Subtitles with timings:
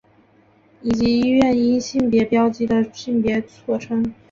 [0.81, 4.11] 以及医院因性别注记的性别错称。